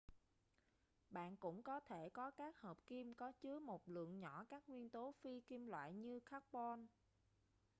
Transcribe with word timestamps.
bạn 1.09 1.37
cũng 1.37 1.63
có 1.63 1.79
thể 1.79 2.09
có 2.09 2.31
các 2.31 2.59
hợp 2.61 2.77
kim 2.87 3.13
có 3.15 3.31
chứa 3.31 3.59
một 3.59 3.89
lượng 3.89 4.19
nhỏ 4.19 4.45
các 4.49 4.69
nguyên 4.69 4.89
tố 4.89 5.13
phi 5.21 5.41
kim 5.41 5.65
loại 5.67 5.93
như 5.93 6.19
carbon 6.19 6.87